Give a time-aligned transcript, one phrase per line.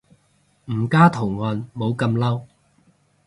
[0.65, 2.45] 唔加圖案冇咁嬲